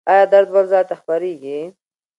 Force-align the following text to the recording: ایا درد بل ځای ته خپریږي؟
ایا 0.09 0.23
درد 0.33 0.47
بل 0.53 0.65
ځای 0.71 0.83
ته 0.89 0.95
خپریږي؟ 1.01 1.59